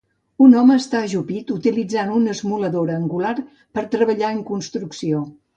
[0.43, 3.37] Un home està ajupit utilitzant una esmoladora angular
[3.79, 5.25] per treballar en construcció.